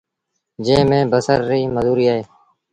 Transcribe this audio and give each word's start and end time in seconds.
جݩهݩ 0.65 0.87
ميݩ 0.89 1.09
بسر 1.11 1.39
ريٚ 1.49 1.71
مزوريٚ 1.75 2.07
ڪئيٚ۔ 2.09 2.25